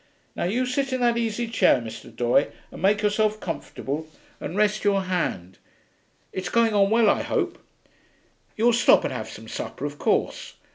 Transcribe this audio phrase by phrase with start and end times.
[0.35, 2.09] Now you sit in that easy chair, Mr.
[2.11, 4.07] Doye, and make yourself comfortable,
[4.39, 5.59] and rest your hand.
[6.33, 7.59] It's going on well, I hope?
[8.57, 10.55] You'll stop and have some supper, of course?